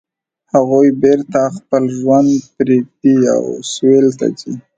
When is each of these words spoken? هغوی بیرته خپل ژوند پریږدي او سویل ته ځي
هغوی 0.53 0.87
بیرته 1.03 1.41
خپل 1.57 1.83
ژوند 1.97 2.29
پریږدي 2.55 3.15
او 3.35 3.43
سویل 3.71 4.07
ته 4.19 4.27
ځي 4.39 4.53